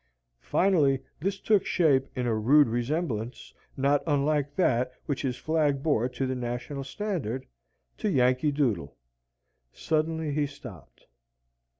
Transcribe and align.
Finally 0.49 0.99
this 1.19 1.39
took 1.39 1.63
shape 1.63 2.07
in 2.15 2.25
a 2.25 2.33
rude 2.33 2.67
resemblance, 2.67 3.53
not 3.77 4.01
unlike 4.07 4.55
that 4.55 4.91
which 5.05 5.21
his 5.21 5.37
flag 5.37 5.83
bore 5.83 6.09
to 6.09 6.25
the 6.25 6.33
national 6.33 6.83
standard, 6.83 7.45
to 7.99 8.09
Yankee 8.09 8.51
Doodle. 8.51 8.97
Suddenly 9.71 10.31
he 10.33 10.47
stopped. 10.47 11.05